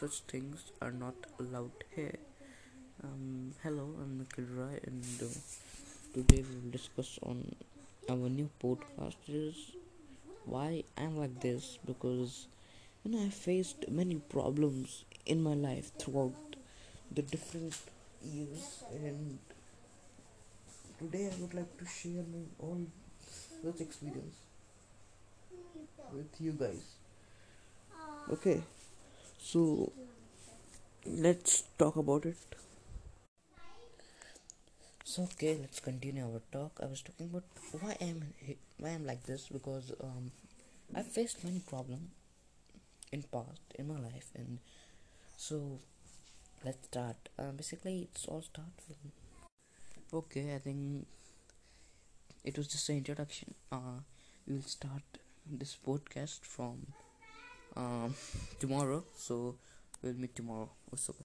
[0.00, 2.18] such things are not allowed here.
[3.04, 5.26] Um, hello, I'm Nikhil Roy, and uh,
[6.14, 7.54] today we will discuss on
[8.08, 9.16] our new podcast.
[9.28, 9.56] Is
[10.44, 12.48] why I'm like this because
[13.04, 16.56] you know I faced many problems in my life throughout
[17.12, 17.76] the different
[18.24, 19.38] years, and
[20.98, 22.92] today I would like to share my own
[23.62, 24.36] such experience
[26.12, 26.96] with you guys.
[28.30, 28.62] Okay,
[29.38, 29.92] so
[31.06, 32.36] let's talk about it.
[35.04, 36.78] So okay, let's continue our talk.
[36.80, 37.42] I was talking about
[37.80, 38.32] why I'm
[38.78, 40.30] why I'm like this because um,
[40.94, 42.10] I faced many problems
[43.12, 44.58] in past in my life, and
[45.36, 45.78] so
[46.64, 47.18] let's start.
[47.38, 48.98] Uh, basically, it's all start with.
[50.12, 51.06] Okay, I think
[52.44, 53.54] it was just an introduction.
[53.70, 54.00] Uh,
[54.46, 55.02] we'll start
[55.50, 56.86] this podcast from
[57.78, 58.14] um,
[58.58, 59.04] tomorrow.
[59.16, 59.54] So
[60.02, 60.68] we'll meet tomorrow.
[60.90, 61.14] Also.